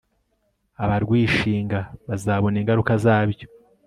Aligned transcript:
abarwishinga 0.83 1.79
bazabona 2.07 2.55
ingaruka 2.61 2.91
zabyo 3.03 3.45